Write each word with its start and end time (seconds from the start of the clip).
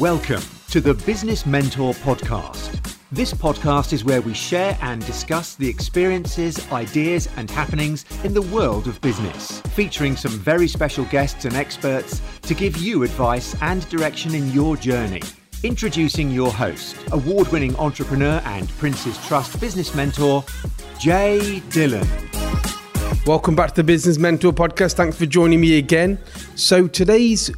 Welcome 0.00 0.42
to 0.72 0.82
the 0.82 0.92
Business 0.92 1.46
Mentor 1.46 1.94
Podcast. 1.94 2.94
This 3.10 3.32
podcast 3.32 3.94
is 3.94 4.04
where 4.04 4.20
we 4.20 4.34
share 4.34 4.76
and 4.82 5.04
discuss 5.06 5.54
the 5.54 5.66
experiences, 5.66 6.70
ideas, 6.70 7.30
and 7.38 7.50
happenings 7.50 8.04
in 8.22 8.34
the 8.34 8.42
world 8.42 8.88
of 8.88 9.00
business, 9.00 9.62
featuring 9.72 10.14
some 10.14 10.32
very 10.32 10.68
special 10.68 11.06
guests 11.06 11.46
and 11.46 11.56
experts 11.56 12.20
to 12.42 12.52
give 12.52 12.76
you 12.76 13.04
advice 13.04 13.56
and 13.62 13.88
direction 13.88 14.34
in 14.34 14.50
your 14.50 14.76
journey. 14.76 15.22
Introducing 15.62 16.30
your 16.30 16.52
host, 16.52 16.94
award 17.12 17.48
winning 17.48 17.74
entrepreneur 17.76 18.42
and 18.44 18.68
Prince's 18.76 19.16
Trust 19.26 19.58
business 19.60 19.94
mentor, 19.94 20.44
Jay 20.98 21.60
Dillon. 21.70 22.06
Welcome 23.24 23.56
back 23.56 23.70
to 23.70 23.76
the 23.76 23.84
Business 23.84 24.18
Mentor 24.18 24.52
Podcast. 24.52 24.92
Thanks 24.92 25.16
for 25.16 25.24
joining 25.24 25.60
me 25.62 25.78
again. 25.78 26.18
So, 26.54 26.86
today's 26.86 27.50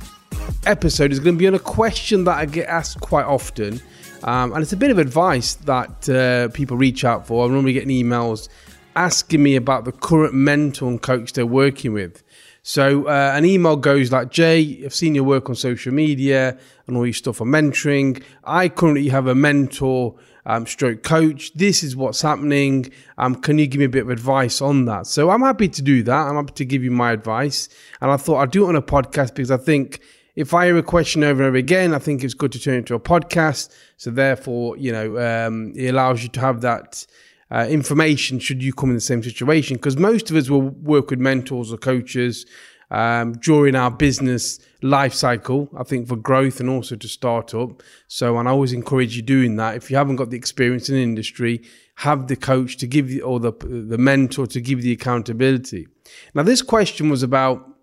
episode 0.67 1.13
is 1.13 1.21
going 1.21 1.37
to 1.37 1.39
be 1.39 1.47
on 1.47 1.55
a 1.55 1.59
question 1.59 2.25
that 2.25 2.39
I 2.39 2.47
get 2.47 2.69
asked 2.69 3.01
quite 3.01 3.25
often. 3.25 3.81
Um, 4.25 4.53
and 4.53 4.63
it's 4.63 4.73
a 4.73 4.77
bit 4.77 4.91
of 4.91 4.99
advice 4.99 5.55
that 5.55 6.09
uh, 6.09 6.49
people 6.49 6.77
reach 6.77 7.05
out 7.05 7.27
for. 7.27 7.47
I'm 7.47 7.53
normally 7.53 7.73
getting 7.73 7.91
emails 7.91 8.49
asking 8.97 9.43
me 9.43 9.55
about 9.55 9.85
the 9.85 9.93
current 9.93 10.35
mentor 10.35 10.89
and 10.89 11.01
coach 11.01 11.33
they're 11.33 11.47
working 11.47 11.93
with. 11.93 12.23
So 12.63 13.07
uh, 13.07 13.33
an 13.35 13.45
email 13.45 13.77
goes 13.77 14.13
like, 14.13 14.31
Jay, 14.31 14.83
I've 14.85 14.93
seen 14.93 15.15
your 15.15 15.25
work 15.25 15.49
on 15.49 15.55
social 15.55 15.95
media 15.95 16.59
and 16.87 16.97
all 16.97 17.07
your 17.07 17.15
stuff 17.15 17.41
on 17.41 17.47
mentoring. 17.47 18.23
I 18.45 18.69
currently 18.69 19.09
have 19.09 19.27
a 19.27 19.35
mentor 19.35 20.17
um, 20.45 20.67
stroke 20.67 21.03
coach. 21.03 21.55
This 21.55 21.83
is 21.83 21.95
what's 21.95 22.21
happening. 22.21 22.91
Um, 23.17 23.37
can 23.37 23.59
you 23.59 23.67
give 23.67 23.79
me 23.79 23.85
a 23.85 23.89
bit 23.89 24.03
of 24.03 24.11
advice 24.11 24.61
on 24.61 24.87
that? 24.87 25.07
So 25.07 25.31
I'm 25.31 25.43
happy 25.43 25.69
to 25.69 25.83
do 25.83 26.03
that. 26.03 26.27
I'm 26.27 26.35
happy 26.35 26.53
to 26.55 26.65
give 26.65 26.83
you 26.83 26.91
my 26.91 27.13
advice. 27.13 27.69
And 28.01 28.11
I 28.11 28.17
thought 28.17 28.39
I'd 28.39 28.51
do 28.51 28.67
it 28.67 28.69
on 28.69 28.77
a 28.77 28.83
podcast 28.83 29.35
because 29.35 29.51
I 29.51 29.59
think 29.59 30.01
if 30.39 30.55
I 30.55 30.67
hear 30.67 30.79
a 30.79 30.85
question 30.85 31.25
over 31.25 31.43
and 31.43 31.49
over 31.49 31.57
again, 31.57 31.93
I 31.93 31.99
think 31.99 32.23
it's 32.23 32.33
good 32.33 32.53
to 32.53 32.61
turn 32.61 32.75
it 32.75 32.79
into 32.79 32.95
a 32.95 33.01
podcast. 33.01 33.75
So 33.97 34.13
therefore, 34.13 34.77
you 34.77 34.93
know, 34.93 35.19
um, 35.19 35.73
it 35.75 35.89
allows 35.89 36.23
you 36.23 36.29
to 36.29 36.41
have 36.41 36.61
that 36.61 37.05
uh, 37.51 37.67
information 37.69 38.39
should 38.39 38.63
you 38.63 38.73
come 38.73 38.91
in 38.91 38.95
the 38.95 39.01
same 39.01 39.21
situation. 39.21 39.79
Because 39.79 39.97
most 39.97 40.31
of 40.31 40.37
us 40.37 40.49
will 40.49 40.63
work 40.63 41.11
with 41.11 41.19
mentors 41.19 41.73
or 41.73 41.77
coaches 41.77 42.47
um, 42.93 43.33
during 43.33 43.75
our 43.75 43.91
business 43.91 44.61
life 44.81 45.13
cycle. 45.13 45.69
I 45.77 45.83
think 45.83 46.07
for 46.07 46.15
growth 46.15 46.61
and 46.61 46.71
also 46.71 46.95
to 46.95 47.09
start 47.09 47.53
up. 47.53 47.83
So, 48.07 48.39
and 48.39 48.49
I 48.49 48.53
always 48.53 48.73
encourage 48.73 49.17
you 49.17 49.23
doing 49.23 49.57
that. 49.57 49.75
If 49.75 49.91
you 49.91 49.97
haven't 49.97 50.17
got 50.17 50.31
the 50.31 50.37
experience 50.37 50.89
in 50.89 50.95
the 50.95 51.03
industry, 51.03 51.63
have 51.97 52.29
the 52.29 52.37
coach 52.37 52.77
to 52.77 52.87
give 52.87 53.11
you 53.11 53.23
or 53.23 53.41
the 53.41 53.51
the 53.61 53.99
mentor 53.99 54.47
to 54.47 54.61
give 54.61 54.83
the 54.83 54.93
accountability. 54.93 55.89
Now, 56.33 56.45
this 56.45 56.63
question 56.63 57.11
was 57.11 57.25
about 57.25 57.78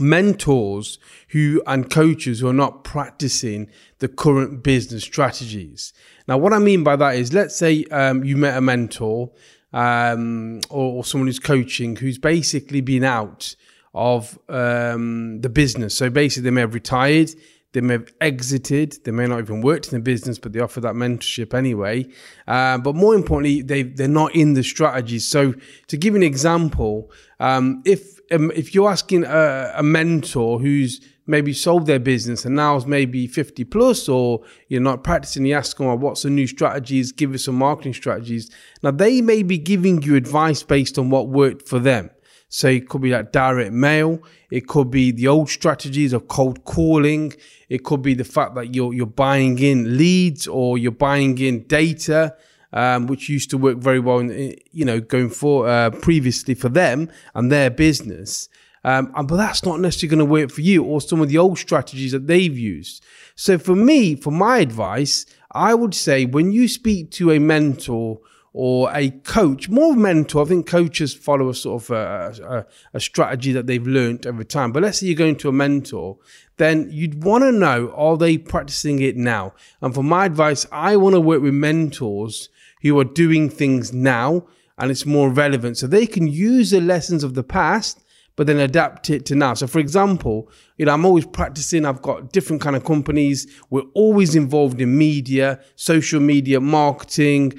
mentors 0.00 0.98
who 1.28 1.62
and 1.66 1.90
coaches 1.90 2.40
who 2.40 2.48
are 2.48 2.52
not 2.52 2.84
practicing 2.84 3.68
the 3.98 4.08
current 4.08 4.62
business 4.62 5.04
strategies. 5.04 5.92
Now, 6.26 6.38
what 6.38 6.52
I 6.52 6.58
mean 6.58 6.84
by 6.84 6.96
that 6.96 7.16
is, 7.16 7.32
let's 7.32 7.56
say 7.56 7.84
um, 7.90 8.24
you 8.24 8.36
met 8.36 8.56
a 8.56 8.60
mentor 8.60 9.30
um, 9.72 10.60
or, 10.70 10.98
or, 10.98 11.04
someone 11.04 11.26
who's 11.26 11.38
coaching 11.38 11.96
who's 11.96 12.18
basically 12.18 12.80
been 12.80 13.04
out 13.04 13.54
of 13.94 14.38
um, 14.48 15.40
the 15.40 15.48
business. 15.48 15.94
So 15.94 16.08
basically, 16.08 16.44
they 16.44 16.50
may 16.50 16.62
have 16.62 16.74
retired, 16.74 17.30
they 17.72 17.80
may 17.82 17.94
have 17.94 18.12
exited, 18.20 18.96
they 19.04 19.10
may 19.10 19.26
not 19.26 19.40
even 19.40 19.60
worked 19.60 19.92
in 19.92 19.98
the 19.98 20.02
business, 20.02 20.38
but 20.38 20.52
they 20.52 20.60
offer 20.60 20.80
that 20.80 20.94
mentorship 20.94 21.52
anyway. 21.52 22.06
Uh, 22.46 22.78
but 22.78 22.94
more 22.94 23.14
importantly, 23.14 23.60
they 23.62 23.82
they're 23.82 24.08
not 24.08 24.34
in 24.34 24.54
the 24.54 24.62
strategies. 24.62 25.26
So 25.26 25.54
to 25.88 25.96
give 25.96 26.14
an 26.14 26.22
example, 26.22 27.10
um, 27.40 27.82
if 27.84 28.18
um, 28.30 28.50
if 28.54 28.74
you're 28.74 28.90
asking 28.90 29.24
a, 29.24 29.72
a, 29.76 29.82
mentor 29.82 30.58
who's 30.58 31.00
maybe 31.26 31.52
sold 31.52 31.86
their 31.86 31.98
business 31.98 32.44
and 32.44 32.56
now 32.56 32.76
is 32.76 32.86
maybe 32.86 33.26
50 33.26 33.64
plus 33.64 34.08
or 34.08 34.42
you're 34.68 34.80
not 34.80 35.04
practicing, 35.04 35.46
you 35.46 35.54
ask 35.54 35.76
them, 35.76 36.00
what's 36.00 36.22
the 36.22 36.30
new 36.30 36.46
strategies? 36.46 37.12
Give 37.12 37.34
us 37.34 37.44
some 37.44 37.54
marketing 37.54 37.94
strategies. 37.94 38.50
Now, 38.82 38.90
they 38.90 39.20
may 39.20 39.42
be 39.42 39.58
giving 39.58 40.02
you 40.02 40.16
advice 40.16 40.62
based 40.62 40.98
on 40.98 41.10
what 41.10 41.28
worked 41.28 41.68
for 41.68 41.78
them. 41.78 42.10
So 42.48 42.68
it 42.68 42.88
could 42.88 43.02
be 43.02 43.10
like 43.10 43.32
direct 43.32 43.72
mail. 43.72 44.20
It 44.50 44.66
could 44.66 44.90
be 44.90 45.10
the 45.10 45.28
old 45.28 45.50
strategies 45.50 46.12
of 46.12 46.28
cold 46.28 46.64
calling. 46.64 47.34
It 47.68 47.84
could 47.84 48.02
be 48.02 48.14
the 48.14 48.24
fact 48.24 48.54
that 48.54 48.74
you're, 48.74 48.94
you're 48.94 49.06
buying 49.06 49.58
in 49.58 49.98
leads 49.98 50.46
or 50.46 50.78
you're 50.78 50.92
buying 50.92 51.38
in 51.38 51.64
data 51.66 52.34
um, 52.72 53.06
which 53.06 53.28
used 53.28 53.50
to 53.50 53.58
work 53.58 53.78
very 53.78 54.00
well, 54.00 54.18
in, 54.18 54.56
you 54.72 54.84
know, 54.84 55.00
going 55.00 55.30
for 55.30 55.68
uh, 55.68 55.90
previously 55.90 56.54
for 56.54 56.68
them 56.68 57.10
and 57.34 57.50
their 57.50 57.70
business. 57.70 58.48
Um, 58.84 59.12
but 59.26 59.36
that's 59.36 59.64
not 59.64 59.80
necessarily 59.80 60.16
going 60.16 60.26
to 60.26 60.32
work 60.32 60.50
for 60.50 60.60
you 60.60 60.84
or 60.84 61.00
some 61.00 61.20
of 61.20 61.28
the 61.28 61.38
old 61.38 61.58
strategies 61.58 62.12
that 62.12 62.26
they've 62.26 62.56
used. 62.56 63.04
So 63.34 63.58
for 63.58 63.74
me, 63.74 64.14
for 64.14 64.30
my 64.30 64.58
advice, 64.58 65.26
I 65.52 65.74
would 65.74 65.94
say 65.94 66.24
when 66.24 66.52
you 66.52 66.68
speak 66.68 67.10
to 67.12 67.32
a 67.32 67.38
mentor 67.38 68.20
or 68.52 68.90
a 68.94 69.10
coach, 69.10 69.68
more 69.68 69.94
mentor, 69.94 70.42
I 70.42 70.46
think 70.46 70.66
coaches 70.66 71.14
follow 71.14 71.48
a 71.48 71.54
sort 71.54 71.82
of 71.82 71.90
a, 71.90 72.66
a, 72.92 72.96
a 72.96 73.00
strategy 73.00 73.52
that 73.52 73.66
they've 73.66 73.86
learned 73.86 74.26
over 74.26 74.42
time. 74.42 74.72
But 74.72 74.82
let's 74.82 74.98
say 74.98 75.06
you're 75.06 75.14
going 75.16 75.36
to 75.36 75.48
a 75.48 75.52
mentor, 75.52 76.18
then 76.56 76.88
you'd 76.90 77.22
want 77.22 77.44
to 77.44 77.52
know, 77.52 77.92
are 77.94 78.16
they 78.16 78.38
practicing 78.38 79.00
it 79.00 79.16
now? 79.16 79.54
And 79.80 79.94
for 79.94 80.02
my 80.02 80.24
advice, 80.24 80.66
I 80.72 80.96
want 80.96 81.14
to 81.14 81.20
work 81.20 81.42
with 81.42 81.54
mentors 81.54 82.48
who 82.82 82.98
are 82.98 83.04
doing 83.04 83.50
things 83.50 83.92
now 83.92 84.46
and 84.78 84.90
it's 84.90 85.04
more 85.04 85.30
relevant. 85.30 85.76
So 85.76 85.86
they 85.86 86.06
can 86.06 86.28
use 86.28 86.70
the 86.70 86.80
lessons 86.80 87.24
of 87.24 87.34
the 87.34 87.42
past, 87.42 88.02
but 88.36 88.46
then 88.46 88.58
adapt 88.58 89.10
it 89.10 89.26
to 89.26 89.34
now. 89.34 89.54
So 89.54 89.66
for 89.66 89.80
example, 89.80 90.50
you 90.76 90.86
know, 90.86 90.94
I'm 90.94 91.04
always 91.04 91.26
practicing. 91.26 91.84
I've 91.84 92.02
got 92.02 92.32
different 92.32 92.62
kind 92.62 92.76
of 92.76 92.84
companies. 92.84 93.46
We're 93.70 93.90
always 93.94 94.36
involved 94.36 94.80
in 94.80 94.96
media, 94.96 95.60
social 95.74 96.20
media, 96.20 96.60
marketing, 96.60 97.58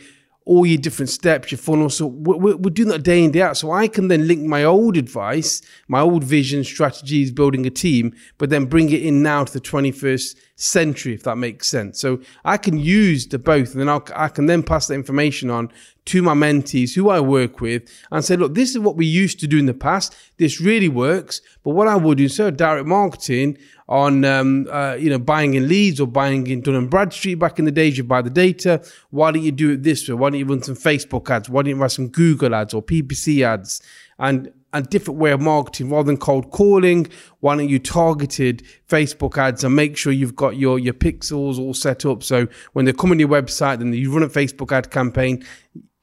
all 0.50 0.66
your 0.66 0.80
different 0.80 1.12
steps, 1.12 1.52
your 1.52 1.60
funnel. 1.60 1.92
So 1.92 2.08
we're, 2.08 2.56
we're, 2.58 2.72
doing 2.72 2.90
that 2.90 3.04
day 3.04 3.24
in, 3.24 3.30
day 3.30 3.44
out. 3.44 3.56
So 3.56 3.72
I 3.72 3.88
can 3.88 4.08
then 4.08 4.28
link 4.28 4.42
my 4.42 4.64
old 4.64 4.98
advice, 4.98 5.62
my 5.88 6.00
old 6.00 6.24
vision, 6.24 6.64
strategies, 6.64 7.30
building 7.30 7.68
a 7.68 7.70
team, 7.70 8.16
but 8.40 8.50
then 8.50 8.66
bring 8.66 8.90
it 8.90 9.04
in 9.04 9.22
now 9.22 9.44
to 9.44 9.54
the 9.54 9.62
21st 9.62 10.36
century, 10.56 11.14
if 11.14 11.22
that 11.22 11.36
makes 11.36 11.68
sense. 11.68 12.02
So 12.02 12.20
I 12.44 12.58
can 12.58 12.80
use 12.80 13.28
the 13.28 13.38
both 13.38 13.74
and 13.74 13.82
then 13.82 13.90
I'll, 13.90 14.04
I 14.16 14.28
can 14.28 14.48
then 14.48 14.64
pass 14.64 14.88
the 14.88 14.96
information 14.96 15.52
on 15.52 15.72
to 16.06 16.24
my 16.24 16.34
mentees 16.34 16.96
who 16.96 17.10
I 17.10 17.20
work 17.20 17.62
with 17.62 17.88
and 18.12 18.26
say, 18.26 18.36
look, 18.36 18.56
this 18.56 18.72
is 18.72 18.80
what 18.80 18.96
we 18.96 19.06
used 19.06 19.40
to 19.42 19.48
do 19.48 19.60
in 19.60 19.68
the 19.68 19.76
past. 19.76 20.16
This 20.38 20.60
really 20.60 20.90
works. 20.90 21.42
But 21.64 21.76
what 21.76 21.88
I 21.88 21.96
would 21.96 22.18
do 22.18 22.24
instead 22.24 22.48
of 22.48 22.58
direct 22.58 22.88
marketing 22.88 23.60
on, 23.90 24.24
um, 24.24 24.68
uh, 24.72 24.94
you 24.94 25.10
know, 25.10 25.18
buying 25.18 25.56
in 25.56 25.68
leads 25.68 26.00
or 26.00 26.06
buying 26.06 26.46
in 26.46 26.62
Dun 26.62 26.76
and 26.76 26.90
Bradstreet 26.90 27.40
back 27.40 27.58
in 27.58 27.66
the 27.66 27.72
days, 27.72 27.98
you 27.98 28.04
buy 28.04 28.22
the 28.22 28.30
data. 28.30 28.86
Why 29.10 29.32
don't 29.32 29.42
you 29.42 29.52
do 29.52 29.72
it 29.72 29.84
this 29.84 30.08
way? 30.08 30.14
Why 30.14 30.30
don't 30.30 30.40
you 30.40 30.46
run 30.46 30.62
some 30.62 30.76
Facebook 30.76 31.28
ads? 31.30 31.50
Why 31.50 31.64
don't 31.64 31.72
you 31.72 31.76
run 31.76 31.90
some 31.90 32.08
Google 32.08 32.54
ads 32.54 32.76
or 32.76 32.84
PPC 32.84 33.44
ads? 33.44 33.82
And 34.20 34.54
a 34.74 34.84
different 34.84 35.20
way 35.20 35.32
of 35.32 35.42
marketing 35.42 35.90
rather 35.90 36.06
than 36.06 36.18
cold 36.18 36.52
calling. 36.52 37.08
Why 37.40 37.56
don't 37.56 37.68
you 37.68 37.80
targeted 37.80 38.64
Facebook 38.88 39.40
ads 39.40 39.64
and 39.64 39.76
make 39.76 39.98
sure 39.98 40.14
you've 40.14 40.36
got 40.36 40.56
your, 40.56 40.78
your 40.78 40.94
pixels 40.94 41.58
all 41.58 41.74
set 41.74 42.06
up. 42.06 42.22
So 42.22 42.48
when 42.74 42.86
they 42.86 42.94
come 42.94 43.10
on 43.10 43.18
your 43.18 43.30
website, 43.30 43.80
then 43.80 43.92
you 43.92 44.14
run 44.14 44.22
a 44.22 44.30
Facebook 44.30 44.72
ad 44.72 44.92
campaign, 44.92 45.44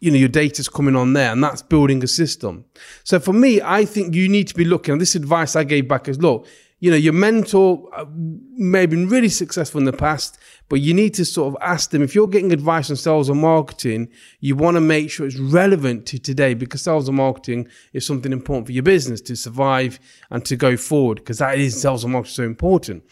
you 0.01 0.11
know, 0.11 0.17
your 0.17 0.29
data's 0.29 0.69
coming 0.69 0.97
on 0.97 1.13
there 1.13 1.31
and 1.31 1.45
that's 1.45 1.63
building 1.63 2.03
a 2.03 2.09
system. 2.09 2.65
So 3.05 3.21
for 3.21 3.33
me, 3.33 3.63
I 3.63 3.85
think 3.85 4.17
you 4.17 4.29
need 4.29 4.49
to 4.49 4.55
be 4.57 4.65
looking, 4.65 4.91
and 4.91 5.01
this 5.01 5.15
advice 5.15 5.55
I 5.55 5.63
gave 5.63 5.87
back 5.87 6.09
is 6.09 6.19
look, 6.19 6.49
you 6.87 6.93
know, 6.93 6.97
your 6.97 7.15
mentor 7.15 7.91
uh, 7.97 8.05
may 8.09 8.83
have 8.83 8.91
been 8.91 9.09
really 9.09 9.29
successful 9.29 9.81
in 9.81 9.87
the 9.87 9.93
past, 9.93 10.39
but 10.69 10.81
you 10.81 10.95
need 10.95 11.15
to 11.15 11.25
sort 11.25 11.53
of 11.53 11.61
ask 11.61 11.91
them 11.91 12.01
if 12.01 12.15
you're 12.15 12.29
getting 12.29 12.53
advice 12.53 12.91
on 12.91 12.95
sales 12.95 13.29
or 13.29 13.35
marketing, 13.35 14.09
you 14.39 14.55
want 14.55 14.77
to 14.77 14.81
make 14.81 15.11
sure 15.11 15.27
it's 15.27 15.37
relevant 15.37 16.07
to 16.07 16.17
today 16.21 16.55
because 16.55 16.83
sales 16.83 17.09
and 17.09 17.17
marketing 17.17 17.67
is 17.93 18.07
something 18.07 18.31
important 18.31 18.67
for 18.67 18.73
your 18.73 18.85
business 18.85 19.21
to 19.23 19.35
survive 19.35 19.99
and 20.31 20.45
to 20.45 20.55
go 20.55 20.77
forward 20.77 21.17
because 21.17 21.39
that 21.39 21.59
is 21.59 21.83
sales 21.83 22.05
and 22.05 22.13
marketing 22.13 22.35
so 22.35 22.45
important. 22.45 23.03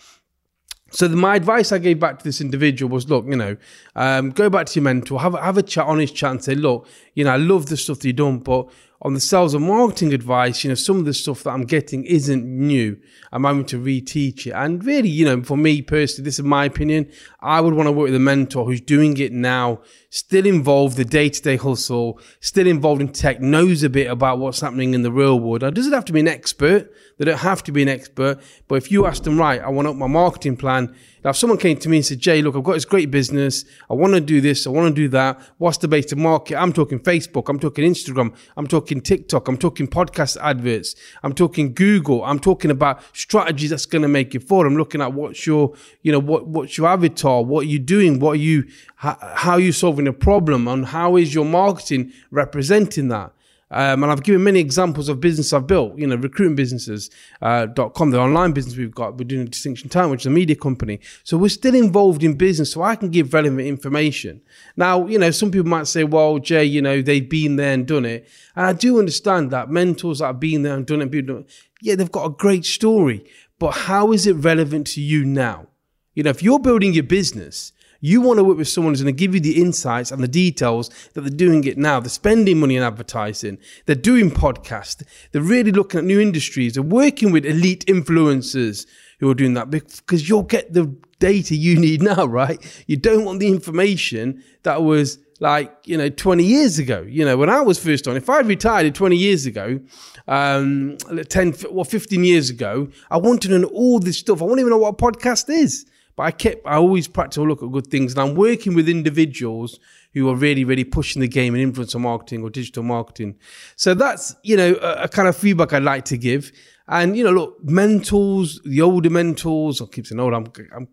So 0.93 1.08
the, 1.08 1.16
my 1.16 1.34
advice 1.34 1.72
I 1.72 1.78
gave 1.78 1.99
back 1.99 2.20
to 2.20 2.25
this 2.25 2.40
individual 2.40 2.93
was, 2.93 3.10
look, 3.10 3.26
you 3.26 3.34
know, 3.34 3.56
um, 3.96 4.31
go 4.31 4.49
back 4.49 4.66
to 4.66 4.75
your 4.78 4.84
mentor, 4.84 5.20
have, 5.20 5.34
have 5.34 5.58
a 5.58 5.64
chat, 5.64 5.84
honest 5.88 6.14
chat, 6.14 6.31
and 6.31 6.44
say, 6.44 6.54
look, 6.54 6.87
you 7.14 7.25
know, 7.25 7.32
I 7.32 7.38
love 7.38 7.66
the 7.66 7.76
stuff 7.76 7.99
that 7.99 8.06
you've 8.06 8.16
done, 8.16 8.38
but 8.38 8.69
on 9.04 9.12
the 9.12 9.20
sales 9.20 9.52
and 9.52 9.66
marketing 9.66 10.14
advice, 10.14 10.64
you 10.64 10.68
know, 10.68 10.74
some 10.74 10.98
of 10.98 11.04
the 11.04 11.12
stuff 11.12 11.42
that 11.42 11.50
I'm 11.50 11.66
getting 11.66 12.04
isn't 12.04 12.42
new. 12.42 12.98
I'm 13.32 13.44
having 13.44 13.66
to 13.66 13.78
reteach 13.78 14.46
it. 14.46 14.52
And 14.52 14.82
really, 14.82 15.10
you 15.10 15.26
know, 15.26 15.42
for 15.42 15.58
me 15.58 15.82
personally, 15.82 16.24
this 16.24 16.38
is 16.38 16.44
my 16.44 16.64
opinion. 16.64 17.10
I 17.40 17.60
would 17.60 17.74
want 17.74 17.86
to 17.86 17.92
work 17.92 18.06
with 18.06 18.14
a 18.14 18.20
mentor 18.20 18.64
who's 18.64 18.80
doing 18.80 19.18
it 19.18 19.30
now, 19.30 19.82
still 20.08 20.46
involved 20.46 20.96
the 20.96 21.04
day-to-day 21.04 21.56
hustle, 21.56 22.18
still 22.40 22.66
involved 22.66 23.02
in 23.02 23.08
tech, 23.08 23.42
knows 23.42 23.82
a 23.82 23.90
bit 23.90 24.10
about 24.10 24.38
what's 24.38 24.60
happening 24.60 24.94
in 24.94 25.02
the 25.02 25.12
real 25.12 25.38
world. 25.38 25.60
Now, 25.60 25.70
doesn't 25.70 25.92
have 25.92 26.06
to 26.06 26.12
be 26.14 26.20
an 26.20 26.28
expert. 26.28 26.90
They 27.18 27.26
don't 27.26 27.38
have 27.40 27.62
to 27.64 27.72
be 27.72 27.82
an 27.82 27.88
expert. 27.88 28.40
But 28.68 28.76
if 28.76 28.90
you 28.90 29.04
ask 29.04 29.22
them, 29.22 29.38
right, 29.38 29.60
I 29.60 29.68
want 29.68 29.84
to 29.84 29.90
up 29.90 29.96
my 29.96 30.06
marketing 30.06 30.56
plan. 30.56 30.96
Now, 31.25 31.31
if 31.31 31.37
someone 31.37 31.59
came 31.59 31.79
to 31.79 31.88
me 31.88 31.97
and 31.97 32.06
said, 32.06 32.19
Jay, 32.19 32.43
look, 32.43 32.55
I've 32.55 32.62
got 32.62 32.75
this 32.75 32.85
great 32.85 33.11
business. 33.11 33.65
I 33.88 33.94
want 33.94 34.12
to 34.12 34.21
do 34.21 34.43
this. 34.43 34.67
I 34.67 34.71
want 34.71 34.94
to 34.94 35.03
do 35.03 35.09
that. 35.09 35.41
What's 35.56 35.79
the 35.79 35.88
base 35.88 36.05
to 36.06 36.17
market? 36.17 36.61
I'm 36.61 36.71
talking 36.71 36.99
Facebook. 36.99 37.49
I'm 37.49 37.59
talking 37.59 37.91
Instagram. 37.91 38.35
I'm 38.59 38.67
talking 38.67 39.00
TikTok. 39.00 39.49
I'm 39.49 39.56
talking 39.56 39.88
podcast 39.88 40.37
adverts. 40.43 40.94
I'm 41.23 41.32
talking 41.32 41.73
Google. 41.73 42.23
I'm 42.25 42.38
talking 42.38 42.71
about 42.71 43.03
strategies 43.15 43.71
that's 43.71 43.87
going 43.87 44.03
to 44.03 44.09
make 44.09 44.35
it 44.35 44.41
forward. 44.41 44.67
I'm 44.67 44.76
looking 44.76 45.00
at 45.00 45.15
what's 45.15 45.47
your, 45.47 45.75
you 46.03 46.12
know, 46.12 46.19
what, 46.19 46.47
what's 46.47 46.76
your 46.76 46.88
avatar? 46.88 47.43
What 47.43 47.62
are 47.62 47.69
you 47.69 47.79
doing? 47.79 48.21
What 48.21 48.32
are 48.32 48.37
you, 48.37 48.69
how, 48.97 49.17
how 49.35 49.53
are 49.53 49.61
you 49.61 49.73
solving 49.73 50.06
a 50.06 50.12
problem? 50.12 50.69
And 50.69 50.85
how 50.85 51.17
is 51.17 51.35
your 51.35 51.47
marketing 51.47 52.12
representing 52.31 53.09
that? 53.09 53.33
Um, 53.70 54.02
and 54.02 54.12
I've 54.12 54.22
given 54.22 54.44
many 54.44 54.61
examples 54.61 55.08
of 55.08 55.20
business 55.20 55.52
I've 55.52 55.66
built, 55.66 55.99
you 55.99 56.06
know, 56.06 56.16
recruiting 56.16 56.55
businesses, 56.55 57.11
uh, 57.43 57.66
.com, 57.94 58.11
the 58.11 58.20
online 58.20 58.52
business 58.52 58.76
we've 58.76 58.94
got. 58.94 59.19
We're 59.19 59.25
doing 59.25 59.46
a 59.46 59.50
Distinction 59.50 59.88
Time, 59.88 60.11
which 60.11 60.22
is 60.22 60.26
a 60.26 60.31
media 60.31 60.55
company. 60.55 61.00
So 61.25 61.37
we're 61.37 61.49
still 61.49 61.75
involved 61.75 62.22
in 62.22 62.34
business, 62.34 62.72
so 62.72 62.82
I 62.82 62.94
can 62.94 63.11
give 63.11 63.32
relevant 63.32 63.66
information. 63.66 64.43
Now, 64.76 65.06
you 65.06 65.19
know, 65.19 65.31
some 65.31 65.50
people 65.50 65.69
might 65.69 65.87
say, 65.87 66.05
well, 66.05 66.38
Jay, 66.38 66.64
you 66.64 66.82
know, 66.82 67.02
they've 67.02 67.28
been 67.28 67.56
there 67.56 67.72
and 67.72 67.87
done 67.87 68.05
it. 68.05 68.28
And 68.55 68.66
I 68.66 68.72
do 68.75 68.99
understand 68.99 69.50
that 69.50 69.70
mentors 69.70 70.20
that 70.20 70.26
have 70.26 70.40
been 70.40 70.62
there 70.62 70.75
and 70.75 70.87
done 70.87 71.02
it, 71.02 71.11
done 71.26 71.38
it 71.38 71.50
yeah, 71.84 71.94
they've 71.96 72.11
got 72.11 72.25
a 72.25 72.31
great 72.31 72.64
story. 72.64 73.25
But 73.58 73.72
how 73.72 74.12
is 74.12 74.26
it 74.26 74.32
relevant 74.32 74.87
to 74.88 75.02
you 75.02 75.25
now? 75.25 75.69
You 76.14 76.22
know, 76.22 76.31
if 76.31 76.43
you're 76.43 76.58
building 76.58 76.94
your 76.94 77.05
business, 77.05 77.72
you 78.04 78.20
want 78.20 78.38
to 78.38 78.44
work 78.44 78.58
with 78.58 78.68
someone 78.68 78.92
who's 78.92 79.02
going 79.02 79.14
to 79.14 79.18
give 79.18 79.32
you 79.32 79.40
the 79.40 79.58
insights 79.62 80.12
and 80.12 80.22
the 80.22 80.28
details 80.28 80.90
that 81.14 81.22
they're 81.22 81.30
doing 81.30 81.64
it 81.64 81.78
now. 81.78 82.00
They're 82.00 82.10
spending 82.10 82.60
money 82.60 82.76
on 82.76 82.84
advertising. 82.84 83.56
They're 83.86 83.96
doing 83.96 84.30
podcasts. 84.30 85.02
They're 85.32 85.40
really 85.40 85.72
looking 85.72 86.00
at 86.00 86.04
new 86.04 86.20
industries. 86.20 86.74
They're 86.74 86.82
working 86.82 87.32
with 87.32 87.46
elite 87.46 87.86
influencers 87.86 88.86
who 89.20 89.30
are 89.30 89.34
doing 89.34 89.54
that 89.54 89.70
because 89.70 90.28
you'll 90.28 90.42
get 90.42 90.74
the 90.74 90.94
data 91.18 91.56
you 91.56 91.80
need 91.80 92.02
now, 92.02 92.26
right? 92.26 92.62
You 92.86 92.98
don't 92.98 93.24
want 93.24 93.40
the 93.40 93.48
information 93.48 94.44
that 94.64 94.82
was 94.82 95.18
like, 95.40 95.74
you 95.86 95.96
know, 95.96 96.10
20 96.10 96.44
years 96.44 96.78
ago. 96.78 97.06
You 97.08 97.24
know, 97.24 97.38
when 97.38 97.48
I 97.48 97.62
was 97.62 97.82
first 97.82 98.06
on, 98.06 98.18
if 98.18 98.28
I 98.28 98.40
retired 98.40 98.94
20 98.94 99.16
years 99.16 99.46
ago, 99.46 99.80
um, 100.28 100.98
10 101.26 101.54
well, 101.70 101.84
15 101.84 102.22
years 102.22 102.50
ago, 102.50 102.88
I 103.10 103.16
wanted 103.16 103.48
to 103.48 103.60
know 103.60 103.68
all 103.68 103.98
this 103.98 104.18
stuff. 104.18 104.42
I 104.42 104.44
won't 104.44 104.60
even 104.60 104.72
know 104.72 104.76
what 104.76 104.90
a 104.90 104.96
podcast 104.96 105.48
is. 105.48 105.86
But 106.16 106.22
I 106.25 106.31
kept, 106.31 106.66
I 106.66 106.76
always 106.76 107.08
practice 107.08 107.38
look 107.38 107.62
at 107.62 107.70
good 107.72 107.88
things, 107.88 108.12
and 108.12 108.20
I'm 108.20 108.34
working 108.37 108.75
with 108.75 108.88
individuals 108.88 109.81
who 110.12 110.28
are 110.28 110.37
really, 110.37 110.64
really 110.64 110.84
pushing 110.84 111.20
the 111.20 111.28
game 111.28 111.55
in 111.55 111.72
influencer 111.72 112.00
marketing 112.00 112.43
or 112.43 112.50
digital 112.50 112.84
marketing. 112.84 113.37
So 113.76 113.94
that's 113.94 114.34
you 114.43 114.56
know 114.56 114.76
a, 114.81 115.05
a 115.05 115.08
kind 115.08 115.28
of 115.28 115.37
feedback 115.37 115.72
I'd 115.72 115.82
like 115.82 116.05
to 116.06 116.16
give. 116.16 116.52
And 116.86 117.16
you 117.16 117.25
know, 117.25 117.31
look, 117.31 117.64
mentors, 117.64 118.60
the 118.62 118.82
older 118.82 119.08
mentors, 119.08 119.81
I 119.81 119.86
keep 119.86 120.06
saying 120.06 120.20
old, 120.20 120.34
I'm 120.34 120.46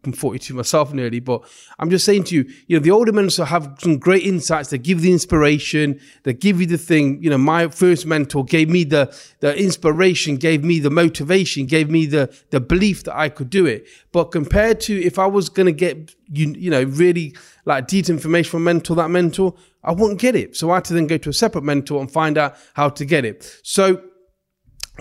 I'm 0.06 0.14
42 0.14 0.54
myself 0.54 0.94
nearly, 0.94 1.20
but 1.20 1.44
I'm 1.80 1.90
just 1.90 2.06
saying 2.06 2.26
to 2.26 2.36
you, 2.36 2.50
you 2.68 2.78
know, 2.78 2.84
the 2.84 2.92
older 2.92 3.12
mentors 3.12 3.36
have 3.36 3.76
some 3.80 3.98
great 3.98 4.24
insights. 4.24 4.70
They 4.70 4.78
give 4.78 5.02
the 5.02 5.12
inspiration, 5.12 6.00
they 6.24 6.34
give 6.34 6.62
you 6.62 6.68
the 6.68 6.78
thing. 6.78 7.22
You 7.22 7.30
know, 7.30 7.38
my 7.38 7.68
first 7.68 8.06
mentor 8.06 8.46
gave 8.46 8.70
me 8.70 8.86
the 8.86 9.14
the 9.42 9.54
inspiration, 9.58 10.38
gave 10.38 10.64
me 10.64 10.80
the 10.80 10.90
motivation, 10.90 11.66
gave 11.66 11.90
me 11.90 12.06
the 12.06 12.34
the 12.52 12.62
belief 12.62 13.04
that 13.04 13.18
I 13.18 13.28
could 13.28 13.50
do 13.50 13.66
it. 13.66 13.86
But 14.14 14.26
compared 14.26 14.80
to 14.82 14.94
if 15.02 15.20
I 15.20 15.26
was 15.26 15.50
gonna 15.50 15.74
get 15.74 16.16
you 16.32 16.56
you 16.58 16.70
know 16.70 16.84
really 16.84 17.36
like 17.66 17.88
detailed 17.88 18.16
information 18.18 18.50
from 18.50 18.64
mentor 18.64 18.96
that 18.96 19.10
mentor, 19.10 19.56
I 19.84 19.92
wouldn't 19.92 20.22
get 20.22 20.38
it. 20.38 20.56
So 20.56 20.72
I 20.72 20.76
had 20.76 20.86
to 20.86 20.94
then 20.94 21.08
go 21.08 21.18
to 21.18 21.30
a 21.32 21.34
separate 21.34 21.66
mentor 21.66 22.00
and 22.00 22.10
find 22.10 22.38
out 22.38 22.56
how 22.76 22.88
to 22.88 23.04
get 23.04 23.26
it. 23.26 23.60
So 23.62 24.02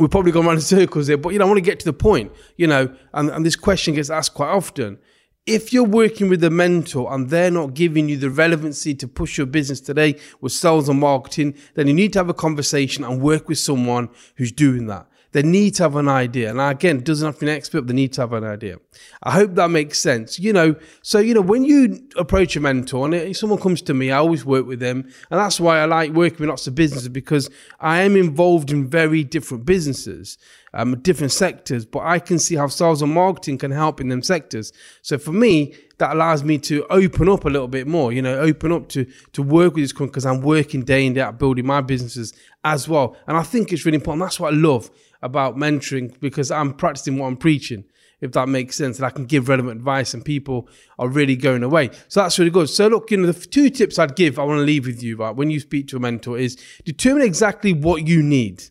we're 0.01 0.09
probably 0.09 0.33
going 0.33 0.47
around 0.47 0.57
in 0.57 0.63
circles 0.63 1.07
there, 1.07 1.19
but 1.19 1.33
you 1.33 1.39
know, 1.39 1.45
I 1.45 1.49
want 1.49 1.59
to 1.59 1.63
get 1.63 1.79
to 1.81 1.85
the 1.85 1.93
point, 1.93 2.33
you 2.57 2.67
know, 2.67 2.95
and, 3.13 3.31
and 3.31 3.45
this 3.45 3.57
question 3.57 3.95
gets 3.95 4.11
asked 4.11 4.35
quite 4.35 4.49
often. 4.49 4.99
If 5.47 5.73
you're 5.73 5.85
working 5.85 6.29
with 6.29 6.43
a 6.45 6.51
mentor 6.51 7.13
and 7.13 7.29
they're 7.29 7.51
not 7.51 7.75
giving 7.75 8.09
you 8.09 8.17
the 8.17 8.31
relevancy 8.31 8.95
to 8.95 9.09
push 9.09 9.37
your 9.37 9.47
business 9.47 9.81
today 9.81 10.17
with 10.41 10.53
sales 10.53 10.89
and 10.89 11.01
marketing, 11.01 11.55
then 11.75 11.87
you 11.87 11.95
need 11.95 12.13
to 12.15 12.19
have 12.19 12.29
a 12.29 12.35
conversation 12.35 13.05
and 13.05 13.21
work 13.21 13.49
with 13.49 13.59
someone 13.59 14.11
who's 14.37 14.53
doing 14.53 14.87
that. 14.87 15.07
They 15.33 15.43
need 15.43 15.77
to 15.77 15.85
have 15.85 15.97
an 15.97 16.09
idea. 16.09 16.51
And 16.51 16.61
again, 16.61 16.99
it 16.99 17.05
doesn't 17.05 17.25
have 17.25 17.37
to 17.37 17.41
be 17.41 17.51
an 17.51 17.57
expert, 17.57 17.83
but 17.83 17.89
they 17.89 17.95
need 17.95 18.13
to 18.15 18.23
have 18.23 18.33
an 18.33 18.45
idea. 18.45 18.79
I 19.23 19.33
hope 19.33 19.55
that 19.55 19.69
makes 19.69 19.99
sense. 19.99 20.39
You 20.39 20.53
know, 20.53 20.75
so, 21.03 21.21
you 21.21 21.35
know, 21.35 21.41
when 21.41 21.65
you 21.65 22.09
approach 22.17 22.57
a 22.57 22.61
mentor 22.61 23.05
and 23.05 23.15
if 23.15 23.37
someone 23.37 23.61
comes 23.61 23.81
to 23.83 23.95
me, 23.95 24.11
I 24.11 24.19
always 24.19 24.45
work 24.45 24.67
with 24.67 24.81
them. 24.81 25.03
And 25.31 25.39
that's 25.39 25.61
why 25.61 25.79
I 25.79 25.85
like 25.85 26.13
working 26.13 26.41
with 26.41 26.49
lots 26.49 26.67
of 26.67 26.75
businesses 26.75 27.09
because 27.09 27.49
I 27.79 28.01
am 28.01 28.17
involved 28.17 28.73
in 28.73 28.89
very 28.89 29.23
different 29.23 29.65
businesses, 29.65 30.37
um, 30.73 30.99
different 31.01 31.33
sectors, 31.33 31.85
but 31.85 32.01
I 32.01 32.19
can 32.19 32.39
see 32.39 32.57
how 32.57 32.69
sales 32.69 33.03
and 33.03 33.13
marketing 33.13 33.59
can 33.59 33.71
help 33.71 34.01
in 34.01 34.09
them 34.09 34.23
sectors. 34.23 34.73
So 35.03 35.19
for 35.19 35.33
me, 35.33 35.75
that 35.99 36.15
allows 36.15 36.45
me 36.45 36.59
to 36.59 36.87
open 36.91 37.29
up 37.29 37.45
a 37.45 37.49
little 37.49 37.69
bit 37.69 37.87
more, 37.87 38.13
you 38.13 38.23
know, 38.23 38.39
open 38.39 38.73
up 38.73 38.89
to 38.91 39.05
to 39.33 39.43
work 39.43 39.75
with 39.75 39.85
this 39.85 39.93
company 39.93 40.11
because 40.11 40.27
I'm 40.27 40.41
working 40.41 40.83
day 40.83 41.07
in 41.07 41.15
day 41.15 41.21
out 41.21 41.39
building 41.39 41.67
my 41.67 41.81
businesses 41.81 42.33
as 42.65 42.89
well. 42.89 43.17
And 43.27 43.37
I 43.37 43.43
think 43.43 43.73
it's 43.73 43.85
really 43.85 43.97
important. 43.97 44.23
That's 44.23 44.41
what 44.41 44.53
I 44.53 44.57
love 44.57 44.91
about 45.23 45.57
mentoring 45.57 46.19
because 46.21 46.51
I'm 46.51 46.73
practicing 46.73 47.19
what 47.19 47.27
I'm 47.27 47.37
preaching, 47.37 47.85
if 48.21 48.33
that 48.33 48.49
makes 48.49 48.77
sense. 48.77 48.97
And 48.99 49.07
I 49.07 49.11
can 49.11 49.27
give 49.27 49.49
relevant 49.49 49.77
advice 49.77 50.15
and 50.15 50.25
people 50.25 50.69
are 50.99 51.09
really 51.09 51.37
going 51.37 51.63
away. 51.63 51.91
So 52.09 52.23
that's 52.23 52.39
really 52.39 52.51
good. 52.51 52.71
So 52.71 52.89
look, 52.89 53.11
you 53.11 53.19
know, 53.19 53.31
the 53.31 53.47
two 53.47 53.69
tips 53.71 53.99
I'd 53.99 54.17
give, 54.17 54.39
I 54.39 54.45
want 54.45 54.59
to 54.59 54.65
leave 54.65 54.87
with 54.87 55.03
you, 55.03 55.17
right? 55.17 55.35
When 55.35 55.51
you 55.51 55.61
speak 55.61 55.89
to 55.89 55.97
a 55.97 56.01
mentor 56.01 56.39
is 56.39 56.57
determine 56.85 57.23
exactly 57.23 57.73
what 57.73 58.07
you 58.07 58.23
need. 58.23 58.65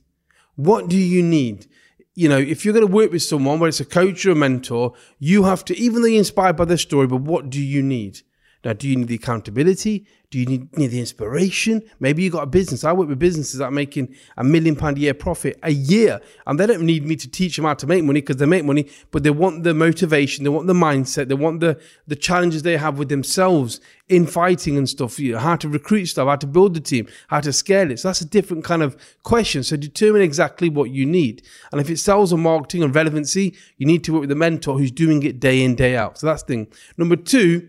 What 0.55 0.87
do 0.87 0.97
you 0.97 1.21
need? 1.21 1.67
You 2.19 2.27
know, 2.27 2.37
if 2.37 2.65
you're 2.65 2.73
going 2.73 2.85
to 2.85 2.91
work 2.91 3.13
with 3.13 3.23
someone, 3.23 3.59
whether 3.59 3.69
it's 3.69 3.79
a 3.79 3.85
coach 3.85 4.25
or 4.25 4.31
a 4.31 4.35
mentor, 4.35 4.91
you 5.19 5.43
have 5.43 5.63
to, 5.63 5.77
even 5.77 6.01
though 6.01 6.09
you're 6.09 6.17
inspired 6.17 6.57
by 6.57 6.65
their 6.65 6.75
story, 6.75 7.07
but 7.07 7.21
what 7.21 7.49
do 7.49 7.61
you 7.61 7.81
need? 7.81 8.23
Now, 8.63 8.73
do 8.73 8.89
you 8.89 8.97
need 8.97 9.07
the 9.07 9.15
accountability? 9.15 10.05
Do 10.31 10.37
you 10.37 10.45
need, 10.45 10.77
need 10.77 10.87
the 10.87 10.99
inspiration? 10.99 11.81
Maybe 11.99 12.21
you 12.21 12.29
got 12.29 12.43
a 12.43 12.47
business. 12.47 12.83
I 12.83 12.91
work 12.91 13.07
with 13.07 13.17
businesses 13.17 13.59
that 13.59 13.65
are 13.65 13.71
making 13.71 14.13
a 14.37 14.43
million 14.43 14.75
pound 14.75 14.97
a 14.97 14.99
year 14.99 15.13
profit 15.13 15.57
a 15.63 15.71
year, 15.71 16.19
and 16.45 16.59
they 16.59 16.67
don't 16.67 16.83
need 16.83 17.05
me 17.05 17.15
to 17.15 17.27
teach 17.27 17.55
them 17.55 17.65
how 17.65 17.73
to 17.75 17.87
make 17.87 18.03
money 18.03 18.19
because 18.19 18.35
they 18.35 18.45
make 18.45 18.65
money, 18.65 18.87
but 19.11 19.23
they 19.23 19.31
want 19.31 19.63
the 19.63 19.73
motivation, 19.73 20.43
they 20.43 20.49
want 20.49 20.67
the 20.67 20.73
mindset, 20.73 21.29
they 21.29 21.35
want 21.35 21.61
the 21.61 21.81
the 22.05 22.15
challenges 22.15 22.61
they 22.61 22.77
have 22.77 22.99
with 22.99 23.09
themselves 23.09 23.79
in 24.07 24.27
fighting 24.27 24.77
and 24.77 24.87
stuff. 24.87 25.19
You 25.19 25.33
know, 25.33 25.39
how 25.39 25.55
to 25.55 25.69
recruit 25.69 26.07
stuff, 26.07 26.27
how 26.27 26.35
to 26.35 26.47
build 26.47 26.75
the 26.75 26.81
team, 26.81 27.07
how 27.29 27.39
to 27.39 27.51
scale 27.53 27.89
it. 27.89 27.99
So 27.99 28.09
that's 28.09 28.21
a 28.21 28.27
different 28.27 28.65
kind 28.65 28.83
of 28.83 28.97
question. 29.23 29.63
So 29.63 29.77
determine 29.77 30.21
exactly 30.21 30.69
what 30.69 30.91
you 30.91 31.07
need, 31.07 31.41
and 31.71 31.79
if 31.81 31.89
it's 31.89 32.03
sales 32.03 32.33
or 32.33 32.37
marketing 32.37 32.83
and 32.83 32.93
relevancy, 32.93 33.55
you 33.77 33.87
need 33.87 34.03
to 34.03 34.13
work 34.13 34.21
with 34.21 34.31
a 34.31 34.35
mentor 34.35 34.77
who's 34.77 34.91
doing 34.91 35.23
it 35.23 35.39
day 35.39 35.63
in 35.63 35.73
day 35.73 35.95
out. 35.95 36.19
So 36.19 36.27
that's 36.27 36.43
thing 36.43 36.67
number 36.97 37.15
two 37.15 37.67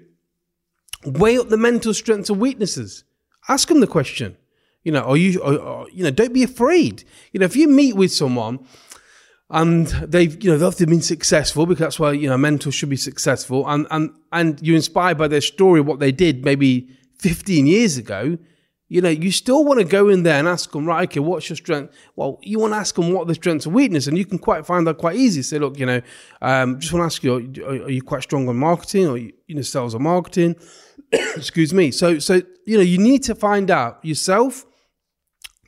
Weigh 1.05 1.39
up 1.39 1.49
the 1.49 1.57
mental 1.57 1.95
strengths 1.95 2.31
and 2.31 2.41
weaknesses. 2.41 3.05
Ask 3.49 3.69
them 3.69 3.81
the 3.81 3.87
question. 3.87 4.37
You 4.85 4.93
know, 4.93 5.01
are 5.01 5.17
you, 5.17 5.43
are, 5.43 5.61
are, 5.61 5.89
you 5.91 6.05
know, 6.05 6.11
don't 6.11 6.33
be 6.33 6.43
afraid. 6.43 7.05
You 7.33 7.41
know, 7.41 7.47
if 7.47 7.57
you 7.57 7.69
meet 7.69 7.97
with 7.97 8.13
someone 8.13 8.61
and 9.51 9.87
they've, 9.87 10.43
you 10.43 10.51
know, 10.51 10.71
they've 10.71 10.89
been 10.89 11.03
successful 11.03 11.67
because 11.67 11.81
that's 11.81 11.99
why, 11.99 12.13
you 12.13 12.29
know, 12.29 12.39
mentors 12.39 12.75
should 12.75 12.89
be 12.89 12.97
successful 12.97 13.69
and, 13.69 13.87
and, 13.91 14.11
and 14.33 14.61
you're 14.63 14.77
inspired 14.77 15.19
by 15.19 15.29
their 15.29 15.41
story, 15.41 15.81
what 15.81 16.01
they 16.01 16.13
did 16.13 16.45
maybe 16.45 16.89
15 17.19 17.67
years 17.67 17.99
ago, 17.99 18.39
you 18.91 19.01
know, 19.01 19.09
you 19.09 19.31
still 19.31 19.65
want 19.65 19.79
to 19.79 19.85
go 19.85 20.09
in 20.09 20.25
there 20.25 20.41
and 20.41 20.49
ask 20.49 20.73
them, 20.73 20.85
right, 20.85 21.09
okay, 21.09 21.21
what's 21.21 21.49
your 21.49 21.57
strength? 21.57 21.95
Well, 22.17 22.41
you 22.43 22.59
want 22.59 22.73
to 22.73 22.79
ask 22.79 22.97
them 22.97 23.13
what 23.13 23.29
the 23.29 23.37
strengths 23.37 23.65
and 23.65 23.73
weakness, 23.73 24.09
and 24.09 24.19
you 24.19 24.27
can 24.27 24.37
quite 24.41 24.67
find 24.67 24.85
that 24.89 24.99
quite 24.99 25.15
easy. 25.15 25.43
Say, 25.43 25.61
look, 25.61 25.79
you 25.79 25.87
know, 25.87 26.01
um, 26.43 26.81
just 26.81 26.93
want 26.93 27.03
to 27.03 27.07
ask 27.07 27.23
you, 27.23 27.37
are, 27.65 27.85
are, 27.85 27.91
you 27.91 28.03
quite 28.03 28.25
strong 28.25 28.49
on 28.49 28.57
marketing 28.57 29.07
or, 29.07 29.17
you 29.17 29.33
know, 29.49 29.63
sales 29.63 29.95
or 29.95 30.01
marketing? 30.01 30.57
Excuse 31.13 31.73
me. 31.73 31.93
So, 31.93 32.19
so, 32.19 32.43
you 32.67 32.77
know, 32.77 32.83
you 32.83 32.99
need 32.99 33.23
to 33.23 33.37
find 33.37 33.71
out 33.71 34.05
yourself 34.05 34.67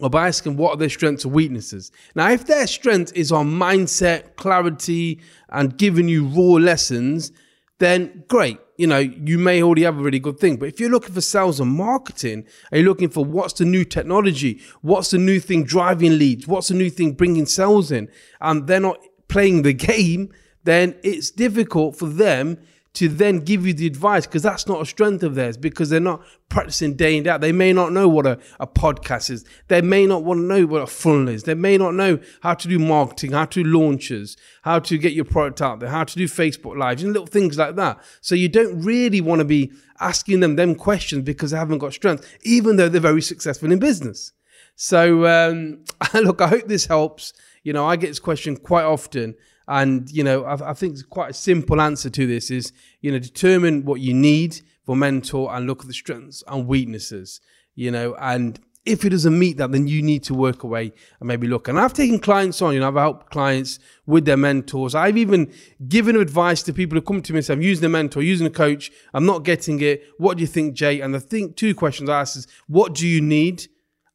or 0.01 0.11
by 0.11 0.27
asking 0.27 0.57
what 0.57 0.75
are 0.75 0.77
their 0.77 0.89
strengths 0.89 1.25
and 1.25 1.33
weaknesses. 1.33 1.93
Now, 2.17 2.31
if 2.33 2.47
their 2.47 2.67
strength 2.67 3.13
is 3.15 3.31
on 3.31 3.53
mindset, 3.53 4.35
clarity, 4.35 5.21
and 5.49 5.79
giving 5.79 6.09
you 6.09 6.27
raw 6.27 6.59
lessons, 6.61 7.31
then 7.79 8.25
great 8.27 8.59
you 8.83 8.89
know, 8.89 8.99
you 8.99 9.39
may 9.39 9.63
already 9.63 9.85
have 9.85 9.97
a 9.97 10.03
really 10.03 10.19
good 10.19 10.41
thing. 10.41 10.57
But 10.57 10.69
if 10.69 10.81
you're 10.81 10.91
looking 10.91 11.15
for 11.15 11.21
sales 11.21 11.61
and 11.61 11.71
marketing, 11.71 12.45
are 12.73 12.79
you 12.79 12.85
looking 12.85 13.11
for 13.11 13.25
what's 13.25 13.53
the 13.53 13.65
new 13.65 13.85
technology? 13.85 14.61
What's 14.81 15.13
the 15.13 15.19
new 15.19 15.39
thing 15.39 15.63
driving 15.63 16.19
leads? 16.19 16.49
What's 16.49 16.67
the 16.67 16.75
new 16.75 16.91
thing 16.91 17.13
bringing 17.13 17.47
sales 17.47 17.93
in? 17.93 18.09
And 18.41 18.67
they're 18.67 18.81
not 18.81 18.99
playing 19.29 19.63
the 19.63 19.73
game, 19.93 20.33
then 20.65 20.97
it's 21.05 21.31
difficult 21.31 21.95
for 21.97 22.07
them 22.09 22.59
to 22.95 23.09
then 23.09 23.39
give 23.39 23.67
you 23.67 23.73
the 23.73 23.87
advice 23.87 24.27
because 24.27 24.43
that's 24.43 24.67
not 24.67 24.83
a 24.83 24.87
strength 24.87 25.23
of 25.23 25.35
theirs 25.35 25.57
because 25.57 25.89
they're 25.89 26.01
not 26.01 26.23
practicing 26.51 26.95
day 26.95 27.17
in 27.17 27.23
day 27.23 27.31
out. 27.31 27.41
They 27.41 27.53
may 27.53 27.73
not 27.73 27.93
know 27.93 28.07
what 28.07 28.27
a, 28.27 28.39
a 28.61 28.67
podcast 28.67 29.31
is. 29.31 29.45
They 29.69 29.81
may 29.81 30.07
not 30.07 30.25
want 30.25 30.39
to 30.39 30.45
know 30.45 30.67
what 30.67 30.83
a 30.83 30.87
funnel 30.87 31.29
is. 31.29 31.45
They 31.45 31.55
may 31.55 31.79
not 31.79 31.95
know 31.95 32.19
how 32.43 32.53
to 32.53 32.69
do 32.69 32.79
marketing, 32.79 33.33
how 33.33 33.47
to 33.47 33.63
do 33.63 33.69
launches, 33.69 34.37
how 34.63 34.79
to 34.81 34.99
get 34.99 35.15
your 35.15 35.25
product 35.25 35.63
out 35.63 35.81
there, 35.81 35.89
how 35.89 36.05
to 36.05 36.15
do 36.15 36.27
Facebook 36.27 36.77
lives 36.77 37.03
and 37.03 37.13
little 37.13 37.27
things 37.27 37.57
like 37.57 37.77
that. 37.77 37.99
So 38.21 38.35
you 38.35 38.51
don't 38.51 38.83
really 38.83 39.23
want 39.23 39.39
to 39.39 39.47
be 39.47 39.73
asking 40.01 40.41
them 40.41 40.57
them 40.57 40.75
questions 40.75 41.23
because 41.23 41.53
they 41.53 41.59
haven't 41.59 41.79
got 41.79 41.95
strength, 41.95 42.31
even 42.43 42.77
though 42.77 42.91
they're 42.91 43.01
very 43.01 43.23
successful 43.23 43.73
in 43.73 43.79
business. 43.79 44.33
So 44.77 45.27
um, 45.27 45.85
look, 46.15 46.43
I 46.43 46.49
hope 46.49 46.67
this 46.67 46.87
helps 46.87 47.33
You 47.63 47.73
know, 47.73 47.87
I 47.87 47.97
get 47.97 48.09
this 48.09 48.19
question 48.19 48.57
quite 48.57 48.85
often. 48.85 49.35
And, 49.73 50.11
you 50.11 50.23
know, 50.23 50.45
I, 50.45 50.73
I 50.73 50.75
think 50.75 50.93
it's 50.93 51.03
quite 51.03 51.31
a 51.31 51.33
simple 51.33 51.81
answer 51.81 52.11
to 52.11 52.27
this 52.27 52.51
is, 52.51 52.75
you 53.01 53.11
know, 53.11 53.19
determine 53.19 53.87
what 53.87 54.01
you 54.01 54.13
need 54.13 54.61
for 54.85 54.95
mentor 54.95 55.51
and 55.55 55.67
look 55.67 55.81
at 55.81 55.87
the 55.87 55.95
strengths 55.95 56.45
and 56.47 56.67
weaknesses, 56.67 57.41
you 57.75 57.91
know, 57.91 58.15
and 58.21 58.61
if 58.85 59.03
it 59.07 59.11
doesn't 59.11 59.39
meet 59.39 59.57
that, 59.57 59.73
then 59.73 59.87
you 59.87 60.03
need 60.03 60.25
to 60.25 60.35
work 60.35 60.63
away 60.63 60.93
and 61.21 61.27
maybe 61.27 61.47
look. 61.47 61.69
And 61.69 61.81
I've 61.81 61.95
taken 61.95 62.19
clients 62.19 62.61
on, 62.61 62.75
you 62.75 62.81
know, 62.81 62.89
I've 62.89 62.95
helped 62.97 63.31
clients 63.31 63.79
with 64.05 64.27
their 64.27 64.37
mentors. 64.37 64.95
I've 64.95 65.17
even 65.17 65.51
given 65.89 66.17
advice 66.17 66.63
to 66.65 66.75
people 66.75 66.97
who 66.97 67.03
come 67.03 67.23
to 67.23 67.33
me 67.33 67.39
and 67.39 67.47
say, 67.47 67.55
I'm 67.55 67.63
using 67.63 67.87
a 67.87 67.89
mentor, 67.89 68.21
using 68.23 68.47
a 68.47 68.51
coach, 68.51 68.91
I'm 69.15 69.25
not 69.25 69.43
getting 69.43 69.81
it. 69.81 70.03
What 70.19 70.37
do 70.37 70.43
you 70.43 70.49
think, 70.49 70.75
Jay? 70.75 71.01
And 71.01 71.17
I 71.17 71.21
think 71.21 71.57
two 71.57 71.75
questions 71.75 72.11
I 72.11 72.21
ask 72.21 72.37
is, 72.37 72.47
what 72.67 72.93
do 72.95 73.09
you 73.09 73.23
need? 73.23 73.69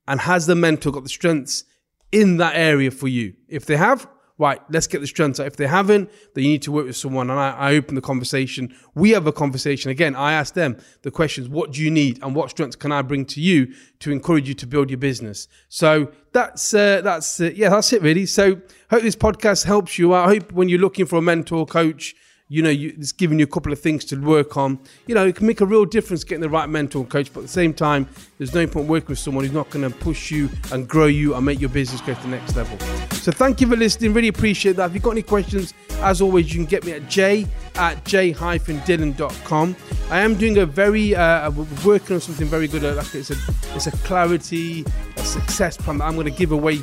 And 0.08 0.20
has 0.20 0.46
the 0.46 0.56
mentor 0.56 0.92
got 0.92 1.02
the 1.02 1.10
strengths 1.10 1.64
in 2.12 2.38
that 2.38 2.56
area 2.56 2.92
for 2.92 3.08
you? 3.08 3.34
If 3.48 3.66
they 3.66 3.78
have, 3.78 4.08
right, 4.38 4.62
let's 4.70 4.88
get 4.88 5.06
strengths 5.08 5.40
out. 5.40 5.48
If 5.48 5.56
they 5.56 5.68
haven't, 5.68 6.12
then 6.34 6.44
you 6.44 6.52
need 6.52 6.62
to 6.64 6.72
work 6.72 6.86
with 6.86 6.96
someone. 6.96 7.30
And 7.30 7.40
I, 7.40 7.52
I, 7.52 7.76
open 7.76 7.96
the 7.96 8.02
conversation. 8.02 8.74
We 8.94 9.12
have 9.12 9.26
a 9.26 9.32
conversation. 9.32 9.90
Again, 9.90 10.16
I 10.16 10.34
ask 10.34 10.54
them 10.54 10.78
the 11.02 11.12
questions, 11.12 11.50
what 11.50 11.74
do 11.74 11.82
you 11.82 11.90
need 11.90 12.22
and 12.24 12.36
what 12.36 12.50
strengths 12.52 12.76
can 12.76 12.92
I 12.92 13.02
bring 13.02 13.26
to 13.26 13.42
you 13.42 13.74
to 14.00 14.12
encourage 14.12 14.48
you 14.48 14.54
to 14.56 14.68
build 14.68 14.90
your 14.90 15.00
business? 15.00 15.48
So 15.70 16.12
that's, 16.34 16.74
uh, 16.74 17.02
that's, 17.02 17.40
uh, 17.42 17.52
yeah, 17.56 17.70
that's 17.70 17.92
it 17.94 18.02
really. 18.02 18.26
So 18.26 18.62
hope 18.92 19.02
this 19.02 19.16
podcast 19.16 19.66
helps 19.66 19.98
you. 19.98 20.14
I 20.14 20.26
hope 20.26 20.52
when 20.52 20.70
you're 20.70 20.80
looking 20.80 21.06
for 21.06 21.18
a 21.18 21.22
mentor, 21.22 21.66
coach, 21.66 22.16
you 22.50 22.62
know, 22.62 22.70
you, 22.70 22.94
it's 22.98 23.12
giving 23.12 23.40
you 23.40 23.44
a 23.44 23.48
couple 23.48 23.74
of 23.74 23.80
things 23.80 24.06
to 24.06 24.16
work 24.16 24.56
on. 24.56 24.80
You 25.06 25.16
know, 25.16 25.28
it 25.28 25.36
can 25.36 25.48
make 25.48 25.60
a 25.60 25.66
real 25.66 25.86
difference 25.86 26.24
getting 26.24 26.42
the 26.42 26.50
right 26.50 26.70
mentor 26.70 27.02
and 27.02 27.10
coach, 27.10 27.32
but 27.34 27.42
at 27.42 27.44
the 27.48 27.52
same 27.52 27.74
time, 27.74 28.08
there's 28.38 28.54
no 28.54 28.66
point 28.68 28.88
working 28.88 29.10
with 29.10 29.20
someone 29.20 29.44
who's 29.44 29.54
not 29.54 29.70
going 29.70 29.90
to 29.90 29.96
push 29.98 30.32
you 30.32 30.50
and 30.72 30.88
grow 30.88 31.08
you 31.08 31.36
and 31.36 31.46
make 31.46 31.60
your 31.60 31.70
business 31.70 32.00
go 32.02 32.14
to 32.14 32.22
the 32.22 32.28
next 32.30 32.56
level. 32.56 32.78
So 33.16 33.32
thank 33.32 33.60
you 33.60 33.68
for 33.68 33.76
listening. 33.76 34.14
Really 34.14 34.30
appreciate 34.30 34.78
that. 34.78 34.90
If 34.90 34.94
you've 34.94 35.04
got 35.04 35.12
any 35.12 35.24
questions, 35.24 35.74
as 36.00 36.22
always, 36.22 36.54
you 36.54 36.60
can 36.60 36.66
get 36.66 36.86
me 36.86 36.94
at 36.94 37.10
j 37.10 37.48
at 37.76 38.04
j-dylan.com. 38.06 39.76
I 40.10 40.20
am 40.22 40.36
doing 40.36 40.58
a 40.60 40.66
very, 40.66 41.16
uh, 41.16 41.52
working 41.84 42.16
on 42.16 42.22
something 42.22 42.48
very 42.48 42.68
good. 42.68 42.84
Like 42.84 43.14
it's 43.14 43.30
a, 43.30 43.36
it's 43.76 43.88
a 43.88 43.92
clarity, 43.92 44.86
a 45.18 45.20
success 45.20 45.76
plan 45.76 45.98
that 45.98 46.06
I'm 46.06 46.16
going 46.16 46.32
to 46.32 46.32
give 46.32 46.52
away 46.54 46.80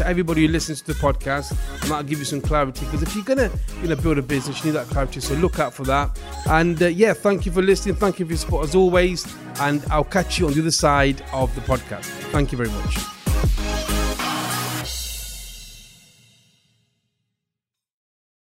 to 0.00 0.06
everybody 0.06 0.46
who 0.46 0.48
listens 0.48 0.80
to 0.80 0.92
the 0.94 0.98
podcast, 0.98 1.50
and 1.50 1.90
that'll 1.90 2.02
give 2.02 2.18
you 2.18 2.24
some 2.24 2.40
clarity. 2.40 2.86
Because 2.86 3.02
if 3.02 3.14
you're 3.14 3.24
gonna 3.24 3.50
you 3.82 3.88
know 3.88 3.96
build 3.96 4.18
a 4.18 4.22
business, 4.22 4.58
you 4.60 4.70
need 4.72 4.78
that 4.78 4.86
clarity. 4.86 5.20
So 5.20 5.34
look 5.34 5.58
out 5.58 5.74
for 5.74 5.84
that. 5.84 6.18
And 6.48 6.82
uh, 6.82 6.86
yeah, 6.86 7.12
thank 7.12 7.44
you 7.44 7.52
for 7.52 7.62
listening. 7.62 7.96
Thank 7.96 8.18
you 8.18 8.24
for 8.26 8.32
your 8.32 8.38
support 8.38 8.64
as 8.68 8.74
always. 8.74 9.26
And 9.60 9.84
I'll 9.90 10.04
catch 10.04 10.38
you 10.38 10.46
on 10.46 10.54
the 10.54 10.60
other 10.60 10.70
side 10.70 11.22
of 11.32 11.54
the 11.54 11.60
podcast. 11.60 12.06
Thank 12.32 12.50
you 12.50 12.58
very 12.58 12.70
much. 12.70 13.19